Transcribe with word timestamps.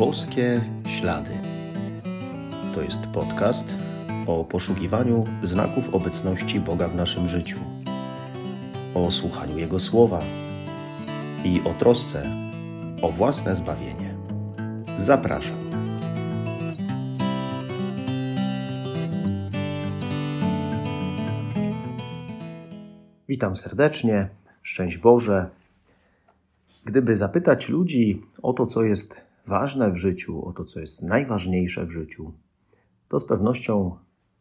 Boskie 0.00 0.60
Ślady. 0.86 1.30
To 2.74 2.82
jest 2.82 3.06
podcast 3.06 3.74
o 4.26 4.44
poszukiwaniu 4.44 5.24
znaków 5.42 5.94
obecności 5.94 6.60
Boga 6.60 6.88
w 6.88 6.94
naszym 6.94 7.28
życiu, 7.28 7.58
o 8.94 9.10
słuchaniu 9.10 9.58
Jego 9.58 9.78
słowa 9.78 10.20
i 11.44 11.60
o 11.64 11.74
trosce 11.78 12.22
o 13.02 13.12
własne 13.12 13.54
zbawienie. 13.54 14.14
Zapraszam. 14.96 15.56
Witam 23.28 23.56
serdecznie, 23.56 24.28
szczęść 24.62 24.98
Boże. 24.98 25.50
Gdyby 26.84 27.16
zapytać 27.16 27.68
ludzi 27.68 28.20
o 28.42 28.52
to, 28.52 28.66
co 28.66 28.82
jest 28.82 29.29
ważne 29.46 29.90
w 29.90 29.96
życiu, 29.96 30.44
o 30.44 30.52
to, 30.52 30.64
co 30.64 30.80
jest 30.80 31.02
najważniejsze 31.02 31.86
w 31.86 31.90
życiu, 31.90 32.32
to 33.08 33.18
z 33.18 33.26
pewnością 33.26 33.96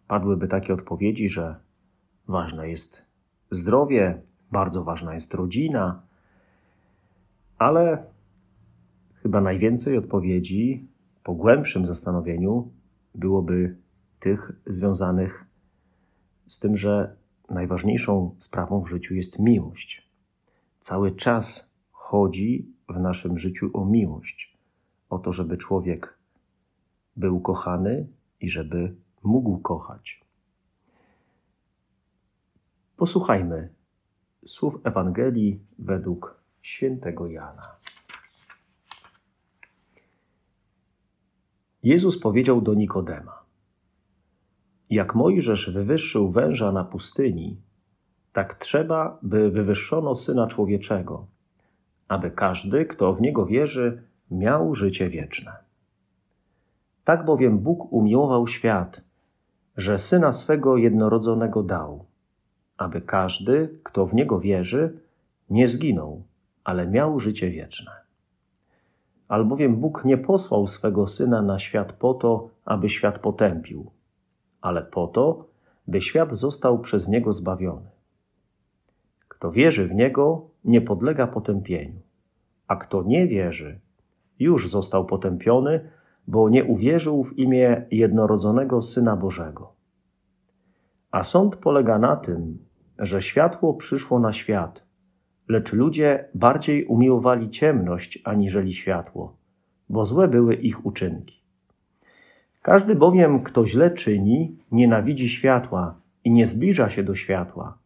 padłyby 0.08 0.48
takie 0.48 0.74
odpowiedzi, 0.74 1.30
że 1.30 1.56
ważne 2.28 2.70
jest 2.70 3.06
zdrowie, 3.52 4.22
bardzo 4.52 4.84
ważna 4.84 5.16
jest 5.16 5.34
rodzina, 5.34 6.02
ale 7.58 8.04
chyba 9.14 9.42
najwięcej 9.42 9.98
odpowiedzi 9.98 10.88
po 11.24 11.34
głębszym 11.34 11.86
zastanowieniu 11.86 12.72
byłoby 13.16 13.78
tych 14.20 14.52
związanych 14.66 15.46
z 16.48 16.60
tym, 16.60 16.78
że 16.78 17.16
najważniejszą 17.50 18.36
sprawą 18.40 18.82
w 18.82 18.90
życiu 18.90 19.16
jest 19.16 19.40
miłość. 19.40 20.10
Cały 20.80 21.12
czas 21.12 21.76
chodzi 21.92 22.74
w 22.90 23.00
naszym 23.00 23.38
życiu 23.38 23.70
o 23.74 23.86
miłość 23.86 24.49
o 25.10 25.20
to, 25.20 25.34
żeby 25.34 25.58
człowiek 25.58 26.20
był 27.16 27.40
kochany 27.40 28.08
i 28.40 28.50
żeby 28.50 28.96
mógł 29.24 29.58
kochać. 29.58 30.22
Posłuchajmy 32.98 33.74
słów 34.46 34.80
Ewangelii 34.84 35.60
według 35.80 36.42
świętego 36.62 37.28
Jana. 37.28 37.76
Jezus 41.84 42.20
powiedział 42.20 42.62
do 42.62 42.74
Nikodema: 42.74 43.44
Jak 44.90 45.16
Mojżesz 45.16 45.72
wywyższył 45.72 46.32
węża 46.32 46.72
na 46.72 46.84
pustyni, 46.84 47.62
tak 48.34 48.56
trzeba, 48.56 49.20
by 49.22 49.52
wywyższono 49.52 50.16
syna 50.16 50.48
człowieczego, 50.48 51.28
aby 52.08 52.32
każdy, 52.32 52.86
kto 52.86 53.14
w 53.14 53.22
niego 53.22 53.46
wierzy, 53.46 54.09
miał 54.32 54.76
życie 54.76 55.10
wieczne. 55.10 55.52
Tak 57.04 57.26
bowiem 57.26 57.60
Bóg 57.60 57.94
umiłował 57.94 58.48
świat, 58.48 59.02
że 59.78 60.00
syna 60.00 60.32
swego 60.32 60.78
jednorodzonego 60.78 61.64
dał, 61.64 62.06
aby 62.78 63.02
każdy, 63.02 63.80
kto 63.84 64.06
w 64.06 64.14
niego 64.14 64.40
wierzy, 64.40 65.00
nie 65.50 65.68
zginął, 65.68 66.24
ale 66.64 66.88
miał 66.88 67.20
życie 67.20 67.50
wieczne. 67.50 67.92
Albowiem 69.28 69.76
Bóg 69.76 70.06
nie 70.06 70.18
posłał 70.18 70.68
swego 70.68 71.08
syna 71.08 71.42
na 71.42 71.60
świat 71.60 71.94
po 71.94 72.14
to, 72.14 72.50
aby 72.66 72.90
świat 72.90 73.20
potępił, 73.20 73.92
ale 74.62 74.82
po 74.82 75.08
to, 75.08 75.46
by 75.88 76.02
świat 76.02 76.34
został 76.34 76.80
przez 76.80 77.08
niego 77.08 77.34
zbawiony. 77.34 77.90
Kto 79.28 79.52
wierzy 79.52 79.88
w 79.88 79.96
niego, 79.96 80.48
nie 80.66 80.82
podlega 80.82 81.28
potępieniu, 81.28 82.00
a 82.68 82.76
kto 82.76 83.04
nie 83.04 83.28
wierzy, 83.28 83.80
już 84.40 84.70
został 84.70 85.06
potępiony, 85.06 85.90
bo 86.28 86.50
nie 86.50 86.66
uwierzył 86.66 87.24
w 87.24 87.40
imię 87.40 87.86
jednorodzonego 87.92 88.82
Syna 88.82 89.16
Bożego. 89.16 89.74
A 91.12 91.24
sąd 91.24 91.56
polega 91.56 92.00
na 92.00 92.16
tym, 92.16 92.58
że 93.00 93.22
światło 93.22 93.74
przyszło 93.74 94.20
na 94.20 94.34
świat, 94.34 94.86
lecz 95.48 95.74
ludzie 95.74 96.30
bardziej 96.34 96.86
umiłowali 96.86 97.50
ciemność 97.50 98.20
aniżeli 98.24 98.74
światło, 98.74 99.38
bo 99.90 100.06
złe 100.06 100.28
były 100.28 100.56
ich 100.56 100.86
uczynki. 100.86 101.40
Każdy 102.62 102.96
bowiem, 102.96 103.44
kto 103.44 103.66
źle 103.66 103.92
czyni, 103.92 104.58
nienawidzi 104.72 105.30
światła 105.30 106.02
i 106.24 106.32
nie 106.32 106.48
zbliża 106.48 106.90
się 106.90 107.04
do 107.04 107.16
światła, 107.16 107.78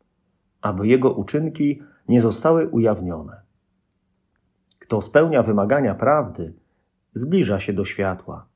aby 0.61 0.87
jego 0.87 1.13
uczynki 1.13 1.81
nie 2.09 2.21
zostały 2.21 2.67
ujawnione. 2.67 3.41
Kto 4.83 5.01
spełnia 5.01 5.43
wymagania 5.43 5.95
prawdy, 5.95 6.53
zbliża 7.13 7.59
się 7.59 7.73
do 7.73 7.85
światła, 7.85 8.47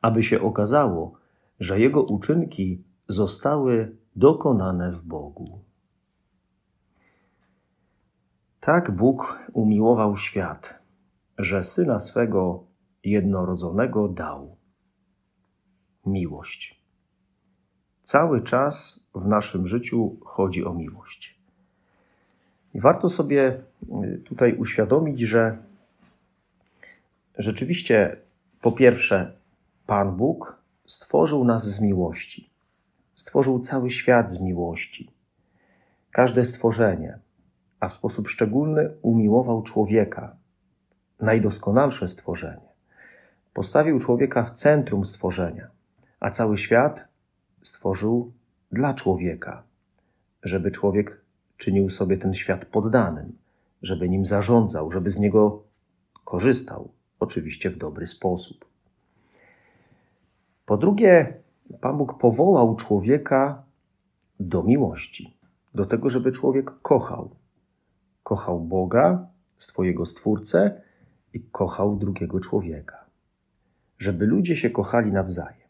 aby 0.00 0.22
się 0.22 0.40
okazało, 0.40 1.12
że 1.60 1.80
jego 1.80 2.02
uczynki 2.02 2.84
zostały 3.08 3.96
dokonane 4.16 4.92
w 4.92 5.02
Bogu. 5.02 5.60
Tak 8.60 8.90
Bóg 8.90 9.38
umiłował 9.52 10.16
świat, 10.16 10.78
że 11.38 11.64
syna 11.64 12.00
swego 12.00 12.64
jednorodzonego 13.04 14.08
dał. 14.08 14.56
Miłość. 16.06 16.84
Cały 18.02 18.42
czas 18.42 19.06
w 19.14 19.26
naszym 19.26 19.66
życiu 19.66 20.16
chodzi 20.24 20.64
o 20.64 20.74
miłość. 20.74 21.40
Warto 22.74 23.08
sobie 23.08 23.62
y, 24.04 24.18
tutaj 24.24 24.56
uświadomić, 24.56 25.20
że 25.20 25.69
rzeczywiście, 27.42 28.16
po 28.60 28.72
pierwsze, 28.72 29.32
Pan 29.86 30.16
Bóg 30.16 30.62
stworzył 30.86 31.44
nas 31.44 31.64
z 31.64 31.80
miłości. 31.80 32.50
Stworzył 33.14 33.60
cały 33.60 33.90
świat 33.90 34.30
z 34.30 34.40
miłości. 34.40 35.12
Każde 36.10 36.44
stworzenie, 36.44 37.18
a 37.80 37.88
w 37.88 37.92
sposób 37.92 38.28
szczególny 38.28 38.90
umiłował 39.02 39.62
człowieka, 39.62 40.36
najdoskonalsze 41.20 42.08
stworzenie. 42.08 42.70
Postawił 43.52 43.98
człowieka 43.98 44.42
w 44.42 44.50
centrum 44.50 45.06
stworzenia, 45.06 45.70
a 46.20 46.30
cały 46.30 46.58
świat 46.58 47.08
stworzył 47.62 48.32
dla 48.72 48.94
człowieka, 48.94 49.62
żeby 50.42 50.70
człowiek 50.70 51.20
czynił 51.56 51.90
sobie 51.90 52.16
ten 52.16 52.34
świat 52.34 52.64
poddanym, 52.64 53.38
żeby 53.82 54.08
nim 54.08 54.26
zarządzał, 54.26 54.90
żeby 54.90 55.10
z 55.10 55.18
niego 55.18 55.62
korzystał, 56.24 56.90
oczywiście 57.20 57.70
w 57.70 57.76
dobry 57.76 58.06
sposób. 58.06 58.64
Po 60.66 60.76
drugie, 60.76 61.34
Pan 61.80 61.98
Bóg 61.98 62.18
powołał 62.18 62.76
człowieka 62.76 63.62
do 64.40 64.62
miłości, 64.62 65.36
do 65.74 65.86
tego, 65.86 66.08
żeby 66.08 66.32
człowiek 66.32 66.70
kochał. 66.82 67.30
Kochał 68.22 68.60
Boga, 68.60 69.26
swojego 69.58 70.06
Stwórcę 70.06 70.82
i 71.32 71.40
kochał 71.40 71.96
drugiego 71.96 72.40
człowieka. 72.40 73.04
Żeby 73.98 74.26
ludzie 74.26 74.56
się 74.56 74.70
kochali 74.70 75.12
nawzajem. 75.12 75.68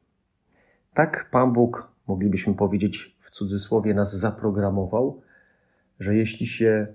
Tak 0.95 1.31
Pan 1.31 1.53
Bóg, 1.53 1.93
moglibyśmy 2.07 2.55
powiedzieć 2.55 3.17
w 3.19 3.31
cudzysłowie, 3.31 3.95
nas 3.95 4.17
zaprogramował, 4.17 5.23
że 6.01 6.17
jeśli 6.17 6.47
się 6.47 6.87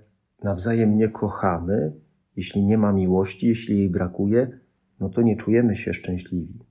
nawzajem 0.42 0.96
nie 0.98 1.08
kochamy, 1.08 1.92
jeśli 2.36 2.64
nie 2.64 2.78
ma 2.78 2.92
miłości, 2.92 3.46
jeśli 3.46 3.78
jej 3.78 3.90
brakuje, 3.90 4.60
no 5.00 5.08
to 5.08 5.22
nie 5.22 5.36
czujemy 5.36 5.76
się 5.76 5.94
szczęśliwi, 5.94 6.64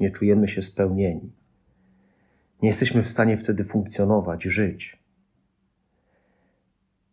nie 0.00 0.10
czujemy 0.10 0.48
się 0.48 0.62
spełnieni. 0.62 1.32
Nie 2.62 2.68
jesteśmy 2.68 3.02
w 3.02 3.08
stanie 3.08 3.36
wtedy 3.36 3.64
funkcjonować, 3.64 4.42
żyć. 4.42 5.02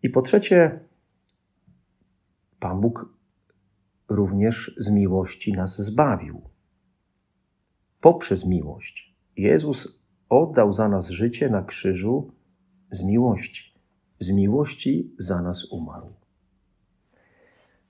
I 0.03 0.09
po 0.09 0.22
trzecie, 0.22 0.80
Pan 2.59 2.81
Bóg 2.81 3.17
również 4.09 4.76
z 4.78 4.90
miłości 4.90 5.53
nas 5.53 5.82
zbawił. 5.82 6.41
Poprzez 8.02 8.46
miłość. 8.46 9.16
Jezus 9.38 10.03
oddał 10.29 10.73
za 10.73 10.90
nas 10.90 11.09
życie 11.09 11.50
na 11.50 11.64
krzyżu 11.64 12.32
z 12.91 13.03
miłości. 13.03 13.73
Z 14.20 14.32
miłości 14.32 15.16
za 15.17 15.41
nas 15.41 15.66
umarł. 15.72 16.22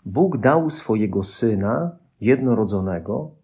Bóg 0.06 0.38
dał 0.38 0.70
swojego 0.70 1.24
syna 1.24 1.98
jednorodzonego, 2.22 3.36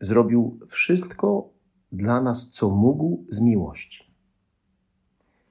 zrobił 0.00 0.58
wszystko 0.66 1.48
dla 1.92 2.20
nas, 2.20 2.50
co 2.50 2.70
mógł 2.70 3.24
z 3.28 3.40
miłości. 3.40 4.14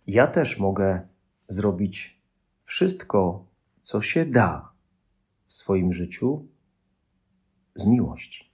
Ja 0.07 0.27
też 0.27 0.59
mogę 0.59 1.01
zrobić 1.47 2.21
wszystko, 2.63 3.45
co 3.81 4.01
się 4.01 4.25
da 4.25 4.71
w 5.45 5.53
swoim 5.53 5.93
życiu 5.93 6.45
z 7.75 7.85
miłości. 7.85 8.51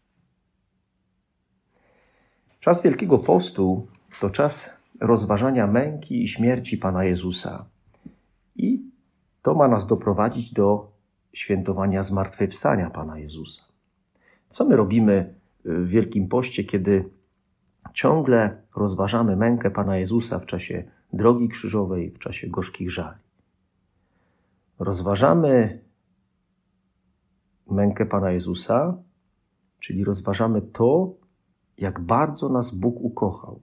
Czas 2.59 2.81
Wielkiego 2.81 3.17
Postu 3.17 3.87
to 4.21 4.29
czas 4.29 4.69
rozważania 5.01 5.67
męki 5.67 6.23
i 6.23 6.27
śmierci 6.27 6.77
Pana 6.77 7.03
Jezusa. 7.03 7.65
I 8.55 8.83
to 9.41 9.55
ma 9.55 9.67
nas 9.67 9.87
doprowadzić 9.87 10.53
do 10.53 10.98
świętowania 11.33 12.03
zmartwychwstania 12.03 12.89
Pana 12.89 13.19
Jezusa. 13.19 13.61
Co 14.49 14.65
my 14.65 14.75
robimy 14.75 15.35
w 15.65 15.87
Wielkim 15.87 16.27
Poście, 16.27 16.63
kiedy 16.63 17.09
ciągle 17.93 18.61
rozważamy 18.75 19.35
mękę 19.35 19.71
Pana 19.71 19.97
Jezusa 19.97 20.39
w 20.39 20.45
czasie 20.45 20.83
drogi 21.13 21.47
krzyżowej, 21.47 22.11
w 22.11 22.19
czasie 22.19 22.47
gorzkich 22.47 22.91
żali? 22.91 23.19
Rozważamy 24.79 25.81
mękę 27.71 28.05
Pana 28.05 28.31
Jezusa, 28.31 28.97
czyli 29.79 30.03
rozważamy 30.03 30.61
to, 30.61 31.13
jak 31.77 31.99
bardzo 31.99 32.49
nas 32.49 32.75
Bóg 32.75 33.01
ukochał. 33.01 33.61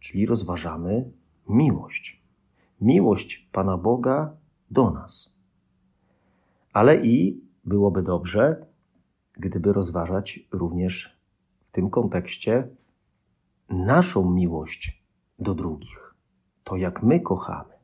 Czyli 0.00 0.26
rozważamy 0.26 1.10
miłość. 1.48 2.22
Miłość 2.80 3.48
Pana 3.52 3.76
Boga 3.76 4.36
do 4.70 4.90
nas. 4.90 5.39
Ale 6.72 6.96
i 6.96 7.44
byłoby 7.64 8.02
dobrze, 8.02 8.66
gdyby 9.32 9.72
rozważać 9.72 10.40
również 10.52 11.20
w 11.60 11.70
tym 11.70 11.90
kontekście 11.90 12.68
naszą 13.68 14.30
miłość 14.30 15.04
do 15.38 15.54
drugich. 15.54 16.14
To, 16.64 16.76
jak 16.76 17.02
my 17.02 17.20
kochamy. 17.20 17.74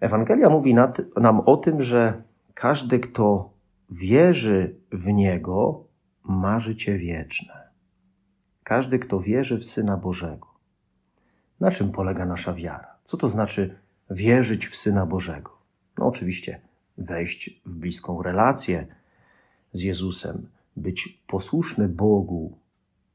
Ewangelia 0.00 0.50
mówi 0.50 0.74
nam 1.16 1.40
o 1.40 1.56
tym, 1.56 1.82
że 1.82 2.22
każdy, 2.54 3.00
kto 3.00 3.50
wierzy 3.90 4.80
w 4.92 5.06
Niego, 5.06 5.84
ma 6.22 6.58
życie 6.58 6.98
wieczne. 6.98 7.68
Każdy, 8.62 8.98
kto 8.98 9.20
wierzy 9.20 9.58
w 9.58 9.64
Syna 9.64 9.96
Bożego. 9.96 10.48
Na 11.60 11.70
czym 11.70 11.92
polega 11.92 12.26
nasza 12.26 12.52
wiara? 12.52 12.96
Co 13.04 13.16
to 13.16 13.28
znaczy 13.28 13.78
wierzyć 14.10 14.66
w 14.66 14.76
Syna 14.76 15.06
Bożego? 15.06 15.55
No, 15.98 16.06
oczywiście, 16.06 16.60
wejść 16.98 17.60
w 17.66 17.74
bliską 17.74 18.22
relację 18.22 18.86
z 19.72 19.80
Jezusem, 19.80 20.48
być 20.76 21.22
posłuszny 21.26 21.88
Bogu, 21.88 22.58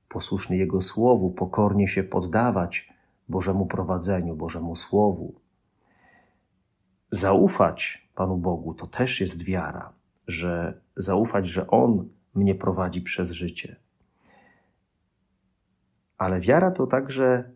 posłuszny 0.09 0.57
Jego 0.57 0.81
Słowu, 0.81 1.31
pokornie 1.31 1.87
się 1.87 2.03
poddawać 2.03 2.93
Bożemu 3.29 3.65
prowadzeniu, 3.65 4.35
Bożemu 4.35 4.75
Słowu. 4.75 5.33
Zaufać 7.11 8.07
Panu 8.15 8.37
Bogu 8.37 8.73
to 8.73 8.87
też 8.87 9.21
jest 9.21 9.43
wiara, 9.43 9.93
że 10.27 10.81
zaufać, 10.95 11.47
że 11.47 11.67
On 11.67 12.09
mnie 12.35 12.55
prowadzi 12.55 13.01
przez 13.01 13.31
życie. 13.31 13.75
Ale 16.17 16.39
wiara 16.39 16.71
to 16.71 16.87
także 16.87 17.51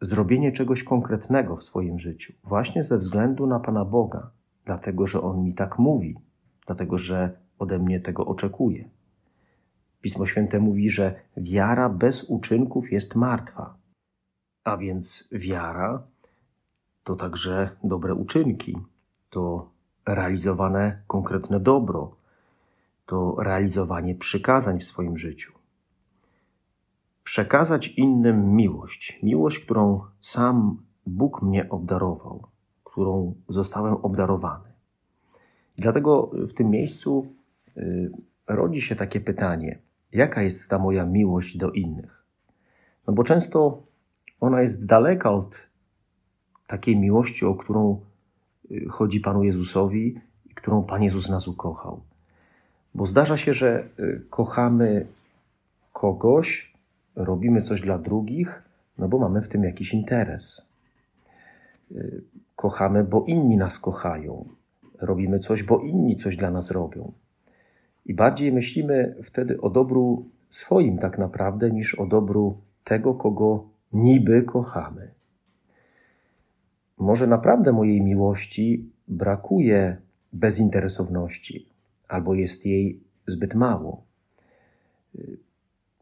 zrobienie 0.00 0.52
czegoś 0.52 0.84
konkretnego 0.84 1.56
w 1.56 1.64
swoim 1.64 1.98
życiu, 1.98 2.32
właśnie 2.44 2.84
ze 2.84 2.98
względu 2.98 3.46
na 3.46 3.60
Pana 3.60 3.84
Boga, 3.84 4.30
dlatego 4.64 5.06
że 5.06 5.22
On 5.22 5.44
mi 5.44 5.54
tak 5.54 5.78
mówi, 5.78 6.18
dlatego 6.66 6.98
że 6.98 7.38
ode 7.58 7.78
mnie 7.78 8.00
tego 8.00 8.26
oczekuje. 8.26 8.88
Pismo 10.00 10.26
Święte 10.26 10.60
mówi, 10.60 10.90
że 10.90 11.14
wiara 11.36 11.88
bez 11.88 12.24
uczynków 12.24 12.92
jest 12.92 13.14
martwa. 13.14 13.76
A 14.64 14.76
więc 14.76 15.28
wiara 15.32 16.02
to 17.04 17.16
także 17.16 17.76
dobre 17.84 18.14
uczynki, 18.14 18.78
to 19.30 19.70
realizowane 20.06 21.02
konkretne 21.06 21.60
dobro, 21.60 22.16
to 23.06 23.36
realizowanie 23.38 24.14
przykazań 24.14 24.80
w 24.80 24.84
swoim 24.84 25.18
życiu. 25.18 25.52
Przekazać 27.24 27.86
innym 27.86 28.54
miłość, 28.54 29.18
miłość, 29.22 29.58
którą 29.58 30.00
sam 30.20 30.82
Bóg 31.06 31.42
mnie 31.42 31.68
obdarował, 31.68 32.46
którą 32.92 33.34
zostałem 33.48 33.94
obdarowany. 33.94 34.68
I 35.78 35.82
dlatego 35.82 36.30
w 36.32 36.52
tym 36.52 36.70
miejscu 36.70 37.26
y, 37.76 38.10
rodzi 38.46 38.82
się 38.82 38.96
takie 38.96 39.20
pytanie: 39.20 39.78
jaka 40.12 40.42
jest 40.42 40.70
ta 40.70 40.78
moja 40.78 41.06
miłość 41.06 41.56
do 41.56 41.70
innych? 41.70 42.24
No 43.06 43.12
bo 43.12 43.24
często 43.24 43.82
ona 44.40 44.60
jest 44.60 44.86
daleka 44.86 45.30
od 45.30 45.60
takiej 46.66 46.96
miłości, 46.96 47.44
o 47.44 47.54
którą 47.54 48.00
y, 48.70 48.86
chodzi 48.90 49.20
Panu 49.20 49.44
Jezusowi 49.44 50.20
i 50.50 50.54
którą 50.54 50.82
Pan 50.82 51.02
Jezus 51.02 51.28
nas 51.28 51.48
ukochał. 51.48 52.00
Bo 52.94 53.06
zdarza 53.06 53.36
się, 53.36 53.54
że 53.54 53.84
y, 53.98 54.26
kochamy 54.30 55.06
kogoś, 55.92 56.74
robimy 57.16 57.62
coś 57.62 57.80
dla 57.80 57.98
drugich, 57.98 58.62
no 58.98 59.08
bo 59.08 59.18
mamy 59.18 59.42
w 59.42 59.48
tym 59.48 59.64
jakiś 59.64 59.94
interes. 59.94 60.71
Y, 61.96 62.22
kochamy, 62.56 63.04
bo 63.04 63.24
inni 63.24 63.56
nas 63.56 63.78
kochają. 63.78 64.48
Robimy 65.00 65.38
coś, 65.38 65.62
bo 65.62 65.80
inni 65.80 66.16
coś 66.16 66.36
dla 66.36 66.50
nas 66.50 66.70
robią. 66.70 67.12
I 68.06 68.14
bardziej 68.14 68.52
myślimy 68.52 69.16
wtedy 69.22 69.60
o 69.60 69.70
dobru 69.70 70.28
swoim, 70.50 70.98
tak 70.98 71.18
naprawdę, 71.18 71.70
niż 71.70 71.94
o 71.94 72.06
dobru 72.06 72.60
tego, 72.84 73.14
kogo 73.14 73.68
niby 73.92 74.42
kochamy. 74.42 75.10
Może 76.98 77.26
naprawdę 77.26 77.72
mojej 77.72 78.02
miłości 78.02 78.90
brakuje 79.08 79.96
bezinteresowności, 80.32 81.68
albo 82.08 82.34
jest 82.34 82.66
jej 82.66 83.00
zbyt 83.26 83.54
mało. 83.54 84.02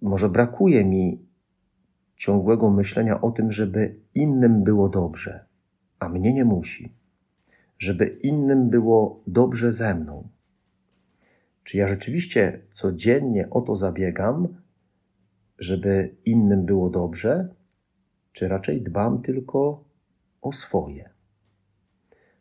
Może 0.02 0.28
brakuje 0.28 0.84
mi 0.84 1.18
ciągłego 2.16 2.70
myślenia 2.70 3.20
o 3.20 3.30
tym, 3.30 3.52
żeby 3.52 3.94
innym 4.14 4.64
było 4.64 4.88
dobrze, 4.88 5.44
a 6.00 6.08
mnie 6.08 6.32
nie 6.32 6.44
musi, 6.44 6.94
żeby 7.78 8.06
innym 8.06 8.70
było 8.70 9.22
dobrze 9.26 9.72
ze 9.72 9.94
mną. 9.94 10.28
Czy 11.64 11.76
ja 11.78 11.86
rzeczywiście 11.86 12.62
codziennie 12.72 13.50
o 13.50 13.60
to 13.60 13.76
zabiegam, 13.76 14.48
żeby 15.58 16.16
innym 16.24 16.64
było 16.64 16.90
dobrze, 16.90 17.54
czy 18.32 18.48
raczej 18.48 18.82
dbam 18.82 19.22
tylko 19.22 19.84
o 20.42 20.52
swoje? 20.52 21.10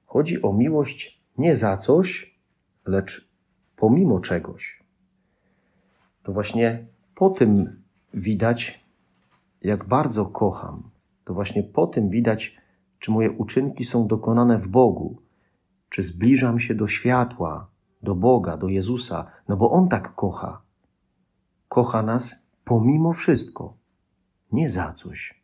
Chodzi 0.06 0.42
o 0.42 0.54
miłość 0.54 1.24
nie 1.38 1.58
za 1.58 1.78
coś, 1.78 2.40
lecz 2.86 3.30
pomimo 3.76 4.20
czegoś. 4.20 4.84
To 6.24 6.32
właśnie 6.32 6.88
po 7.16 7.30
tym 7.30 7.82
widać, 8.14 8.86
jak 9.62 9.86
bardzo 9.86 10.26
kocham. 10.26 10.90
To 11.24 11.34
właśnie 11.34 11.64
po 11.64 11.88
tym 11.88 12.10
widać, 12.10 12.58
czy 13.00 13.12
moje 13.12 13.32
uczynki 13.32 13.86
są 13.86 14.08
dokonane 14.08 14.58
w 14.58 14.68
Bogu, 14.68 15.22
czy 15.90 16.04
zbliżam 16.04 16.60
się 16.60 16.76
do 16.76 16.88
światła, 16.88 17.68
do 18.04 18.16
Boga, 18.16 18.58
do 18.58 18.68
Jezusa, 18.68 19.32
no 19.48 19.58
bo 19.58 19.72
On 19.72 19.88
tak 19.88 20.16
kocha. 20.16 20.62
Kocha 21.70 22.02
nas 22.02 22.48
pomimo 22.64 23.14
wszystko, 23.14 23.74
nie 24.52 24.70
za 24.70 24.94
coś. 24.94 25.44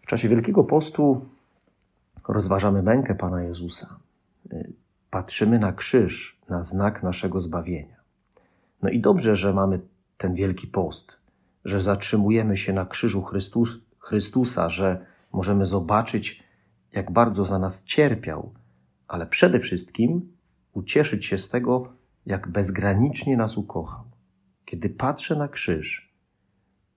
W 0.00 0.06
czasie 0.06 0.28
Wielkiego 0.28 0.64
Postu 0.64 1.24
rozważamy 2.28 2.82
mękę 2.82 3.14
Pana 3.14 3.42
Jezusa 3.42 3.96
patrzymy 5.12 5.58
na 5.58 5.72
krzyż, 5.72 6.40
na 6.48 6.64
znak 6.64 7.02
naszego 7.02 7.40
zbawienia. 7.40 7.96
No 8.82 8.88
i 8.90 9.00
dobrze, 9.00 9.36
że 9.36 9.54
mamy 9.54 9.80
ten 10.18 10.34
wielki 10.34 10.66
post, 10.66 11.18
że 11.64 11.80
zatrzymujemy 11.80 12.56
się 12.56 12.72
na 12.72 12.86
krzyżu 12.86 13.22
Chrystus, 13.22 13.78
Chrystusa, 14.02 14.68
że 14.68 15.06
możemy 15.32 15.66
zobaczyć, 15.66 16.44
jak 16.92 17.10
bardzo 17.10 17.44
za 17.44 17.58
nas 17.58 17.84
cierpiał, 17.84 18.54
ale 19.08 19.26
przede 19.26 19.60
wszystkim 19.60 20.36
ucieszyć 20.72 21.24
się 21.24 21.38
z 21.38 21.48
tego, 21.48 21.92
jak 22.26 22.48
bezgranicznie 22.48 23.36
nas 23.36 23.56
ukochał. 23.56 24.04
Kiedy 24.64 24.88
patrzę 24.90 25.36
na 25.36 25.48
krzyż, 25.48 26.14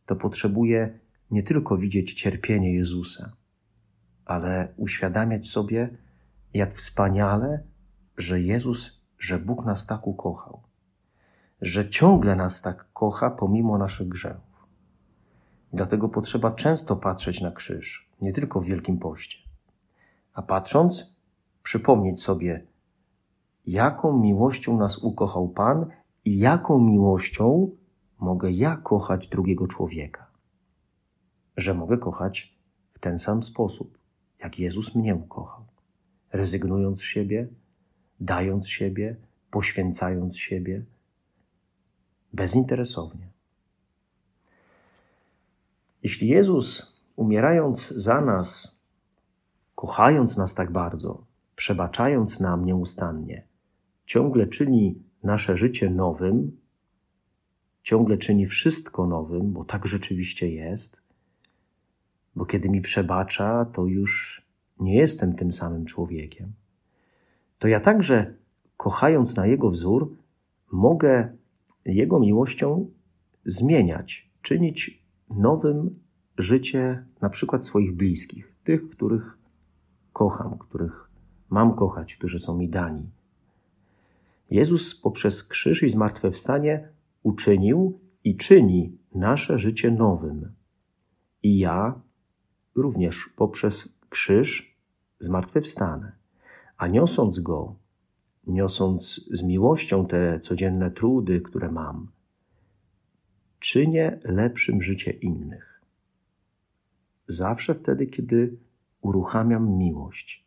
to 0.05 0.15
potrzebuję 0.15 0.99
nie 1.31 1.43
tylko 1.43 1.77
widzieć 1.77 2.13
cierpienie 2.13 2.73
Jezusa, 2.73 3.31
ale 4.25 4.73
uświadamiać 4.77 5.49
sobie, 5.49 5.97
jak 6.53 6.73
wspaniale 6.73 7.63
że 8.17 8.41
Jezus, 8.41 9.01
że 9.19 9.39
Bóg 9.39 9.65
nas 9.65 9.85
tak 9.85 10.07
ukochał, 10.07 10.63
że 11.61 11.89
ciągle 11.89 12.35
nas 12.35 12.61
tak 12.61 12.85
kocha 12.93 13.29
pomimo 13.29 13.77
naszych 13.77 14.07
grzechów. 14.07 14.54
Dlatego 15.75 16.09
potrzeba 16.09 16.51
często 16.51 16.95
patrzeć 16.95 17.41
na 17.41 17.51
krzyż, 17.51 18.09
nie 18.21 18.33
tylko 18.33 18.61
w 18.61 18.65
Wielkim 18.65 18.99
Poście, 18.99 19.37
a 20.33 20.41
patrząc, 20.41 21.15
przypomnieć 21.63 22.23
sobie, 22.23 22.65
jaką 23.65 24.17
miłością 24.19 24.77
nas 24.77 24.97
ukochał 24.97 25.49
Pan 25.49 25.85
i 26.25 26.37
jaką 26.37 26.79
miłością 26.79 27.69
mogę 28.19 28.51
ja 28.51 28.77
kochać 28.77 29.27
drugiego 29.27 29.67
człowieka. 29.67 30.27
Że 31.57 31.73
mogę 31.73 31.97
kochać 31.97 32.57
w 32.91 32.99
ten 32.99 33.19
sam 33.19 33.43
sposób, 33.43 33.97
jak 34.39 34.59
Jezus 34.59 34.95
mnie 34.95 35.15
ukochał, 35.15 35.65
rezygnując 36.31 36.99
z 36.99 37.03
siebie, 37.03 37.47
dając 38.19 38.69
siebie, 38.69 39.15
poświęcając 39.51 40.37
siebie, 40.37 40.85
bezinteresownie. 42.33 43.34
Jeśli 46.05 46.27
Jezus, 46.27 46.95
umierając 47.15 47.89
za 47.89 48.21
nas, 48.21 48.79
kochając 49.75 50.37
nas 50.37 50.53
tak 50.53 50.71
bardzo, 50.71 51.25
przebaczając 51.55 52.39
nam 52.39 52.65
nieustannie, 52.65 53.47
ciągle 54.05 54.47
czyni 54.47 55.03
nasze 55.23 55.57
życie 55.57 55.89
nowym, 55.89 56.57
ciągle 57.83 58.17
czyni 58.17 58.45
wszystko 58.45 59.07
nowym, 59.07 59.53
bo 59.53 59.63
tak 59.63 59.87
rzeczywiście 59.87 60.49
jest, 60.49 60.97
bo 62.35 62.45
kiedy 62.45 62.69
mi 62.69 62.81
przebacza, 62.81 63.65
to 63.65 63.85
już 63.85 64.41
nie 64.79 64.95
jestem 64.95 65.35
tym 65.35 65.51
samym 65.51 65.85
człowiekiem, 65.85 66.53
to 67.59 67.67
ja 67.67 67.79
także, 67.79 68.33
kochając 68.77 69.35
na 69.35 69.47
Jego 69.47 69.69
wzór, 69.69 70.17
mogę 70.71 71.33
Jego 71.85 72.19
miłością 72.19 72.89
zmieniać, 73.45 74.29
czynić 74.41 75.04
nowym 75.29 75.99
życie 76.37 77.05
na 77.21 77.29
przykład 77.29 77.65
swoich 77.65 77.95
bliskich, 77.95 78.55
tych, 78.63 78.89
których 78.89 79.37
kocham, 80.13 80.57
których 80.57 81.09
mam 81.49 81.75
kochać, 81.75 82.15
którzy 82.15 82.39
są 82.39 82.57
mi 82.57 82.69
dani. 82.69 83.09
Jezus 84.49 84.95
poprzez 85.01 85.43
krzyż 85.43 85.83
i 85.83 85.89
zmartwychwstanie 85.89 86.89
uczynił 87.23 87.99
i 88.23 88.37
czyni 88.37 88.97
nasze 89.15 89.59
życie 89.59 89.91
nowym. 89.91 90.53
I 91.43 91.59
ja 91.59 92.01
również 92.75 93.29
poprzez 93.35 93.89
krzyż 94.09 94.77
zmartwychwstanę. 95.19 96.11
A 96.77 96.87
niosąc 96.87 97.39
go, 97.39 97.75
niosąc 98.47 99.29
z 99.33 99.43
miłością 99.43 100.05
te 100.05 100.39
codzienne 100.39 100.91
trudy, 100.91 101.41
które 101.41 101.71
mam, 101.71 102.07
czynię 103.59 104.19
lepszym 104.23 104.81
życie 104.81 105.11
innych. 105.11 105.81
Zawsze 107.27 107.73
wtedy, 107.73 108.07
kiedy 108.07 108.57
uruchamiam 109.01 109.77
miłość. 109.77 110.45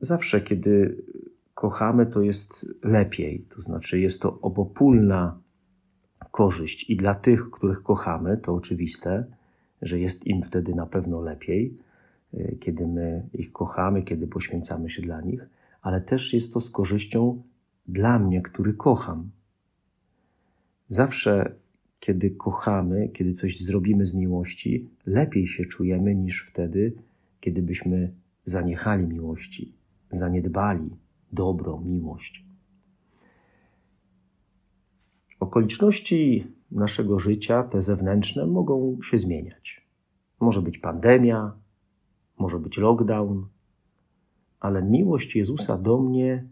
Zawsze, 0.00 0.40
kiedy 0.40 1.02
kochamy, 1.54 2.06
to 2.06 2.22
jest 2.22 2.66
lepiej, 2.82 3.46
to 3.48 3.62
znaczy 3.62 4.00
jest 4.00 4.22
to 4.22 4.40
obopólna 4.40 5.40
korzyść 6.30 6.90
i 6.90 6.96
dla 6.96 7.14
tych, 7.14 7.50
których 7.50 7.82
kochamy, 7.82 8.36
to 8.36 8.54
oczywiste, 8.54 9.24
że 9.82 9.98
jest 9.98 10.26
im 10.26 10.42
wtedy 10.42 10.74
na 10.74 10.86
pewno 10.86 11.20
lepiej, 11.20 11.76
y, 12.34 12.56
kiedy 12.60 12.86
my 12.86 13.28
ich 13.32 13.52
kochamy, 13.52 14.02
kiedy 14.02 14.26
poświęcamy 14.26 14.90
się 14.90 15.02
dla 15.02 15.20
nich, 15.20 15.48
ale 15.82 16.00
też 16.00 16.34
jest 16.34 16.52
to 16.52 16.60
z 16.60 16.70
korzyścią 16.70 17.42
dla 17.88 18.18
mnie, 18.18 18.42
który 18.42 18.74
kocham. 18.74 19.30
Zawsze, 20.90 21.54
kiedy 22.00 22.30
kochamy, 22.30 23.08
kiedy 23.08 23.34
coś 23.34 23.60
zrobimy 23.60 24.06
z 24.06 24.14
miłości, 24.14 24.88
lepiej 25.06 25.46
się 25.46 25.64
czujemy 25.64 26.14
niż 26.14 26.46
wtedy, 26.46 26.92
kiedy 27.40 27.62
byśmy 27.62 28.14
zaniechali 28.44 29.06
miłości, 29.06 29.74
zaniedbali 30.10 30.90
dobro, 31.32 31.80
miłość. 31.80 32.44
Okoliczności 35.40 36.46
naszego 36.70 37.18
życia, 37.18 37.62
te 37.62 37.82
zewnętrzne, 37.82 38.46
mogą 38.46 38.98
się 39.02 39.18
zmieniać. 39.18 39.86
Może 40.40 40.62
być 40.62 40.78
pandemia, 40.78 41.52
może 42.38 42.58
być 42.58 42.78
lockdown, 42.78 43.46
ale 44.60 44.82
miłość 44.82 45.36
Jezusa 45.36 45.78
do 45.78 45.98
mnie 45.98 46.48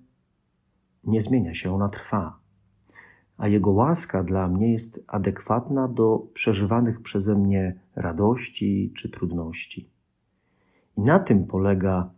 nie 1.04 1.20
zmienia 1.20 1.54
się, 1.54 1.74
ona 1.74 1.88
trwa. 1.88 2.47
A 3.38 3.48
Jego 3.48 3.70
łaska 3.70 4.22
dla 4.22 4.48
mnie 4.48 4.72
jest 4.72 5.04
adekwatna 5.06 5.88
do 5.88 6.26
przeżywanych 6.34 7.02
przeze 7.02 7.34
mnie 7.34 7.80
radości 7.96 8.92
czy 8.96 9.08
trudności. 9.08 9.90
I 10.96 11.00
na 11.00 11.18
tym 11.18 11.46
polega 11.46 12.10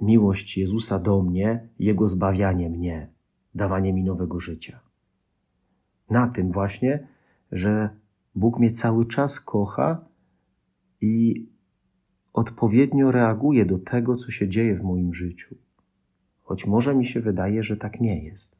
miłość 0.00 0.58
Jezusa 0.58 0.98
do 0.98 1.22
mnie, 1.22 1.68
Jego 1.78 2.08
zbawianie 2.08 2.70
mnie, 2.70 3.08
dawanie 3.54 3.92
mi 3.92 4.04
nowego 4.04 4.40
życia. 4.40 4.80
Na 6.10 6.28
tym 6.28 6.52
właśnie, 6.52 7.08
że 7.52 7.90
Bóg 8.34 8.58
mnie 8.58 8.70
cały 8.70 9.04
czas 9.04 9.40
kocha 9.40 10.04
i 11.00 11.46
odpowiednio 12.32 13.10
reaguje 13.10 13.64
do 13.64 13.78
tego, 13.78 14.16
co 14.16 14.30
się 14.30 14.48
dzieje 14.48 14.74
w 14.74 14.82
moim 14.82 15.14
życiu. 15.14 15.54
Choć 16.42 16.66
może 16.66 16.94
mi 16.94 17.06
się 17.06 17.20
wydaje, 17.20 17.62
że 17.62 17.76
tak 17.76 18.00
nie 18.00 18.24
jest. 18.24 18.55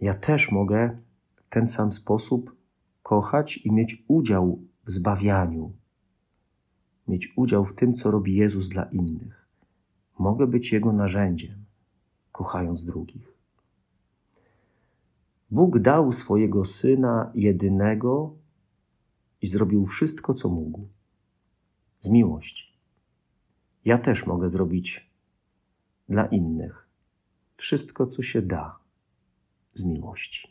Ja 0.00 0.14
też 0.14 0.52
mogę 0.52 0.98
w 1.36 1.48
ten 1.48 1.68
sam 1.68 1.92
sposób 1.92 2.56
kochać 3.02 3.56
i 3.56 3.72
mieć 3.72 4.04
udział 4.08 4.62
w 4.84 4.90
zbawianiu, 4.90 5.72
mieć 7.08 7.32
udział 7.36 7.64
w 7.64 7.74
tym, 7.74 7.94
co 7.94 8.10
robi 8.10 8.36
Jezus 8.36 8.68
dla 8.68 8.84
innych. 8.84 9.48
Mogę 10.18 10.46
być 10.46 10.72
Jego 10.72 10.92
narzędziem, 10.92 11.64
kochając 12.32 12.84
drugich. 12.84 13.34
Bóg 15.50 15.78
dał 15.78 16.12
swojego 16.12 16.64
Syna 16.64 17.32
jedynego 17.34 18.34
i 19.42 19.48
zrobił 19.48 19.86
wszystko, 19.86 20.34
co 20.34 20.48
mógł. 20.48 20.88
Z 22.00 22.08
miłości. 22.08 22.72
Ja 23.84 23.98
też 23.98 24.26
mogę 24.26 24.50
zrobić 24.50 25.10
dla 26.08 26.26
innych 26.26 26.88
wszystko, 27.56 28.06
co 28.06 28.22
się 28.22 28.42
da 28.42 28.80
z 29.80 29.84
miłości. 29.84 30.48